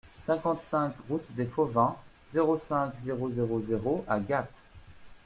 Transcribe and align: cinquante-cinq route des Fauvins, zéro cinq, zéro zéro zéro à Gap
cinquante-cinq 0.17 0.95
route 1.07 1.31
des 1.35 1.45
Fauvins, 1.45 1.95
zéro 2.27 2.57
cinq, 2.57 2.97
zéro 2.97 3.29
zéro 3.29 3.61
zéro 3.61 4.03
à 4.07 4.19
Gap 4.19 4.49